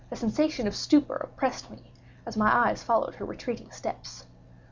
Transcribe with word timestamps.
A 0.09 0.15
sensation 0.15 0.65
of 0.65 0.75
stupor 0.75 1.13
oppressed 1.15 1.69
me, 1.69 1.91
as 2.25 2.35
my 2.35 2.51
eyes 2.51 2.81
followed 2.81 3.13
her 3.13 3.25
retreating 3.25 3.69
steps. 3.71 4.25